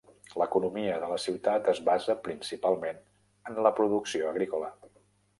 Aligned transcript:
L'economia 0.41 0.93
de 1.01 1.09
la 1.09 1.17
ciutat 1.25 1.67
es 1.73 1.81
basa 1.89 2.15
principalment 2.27 3.03
en 3.51 3.61
la 3.67 3.73
producció 3.81 4.31
agrícola. 4.31 4.71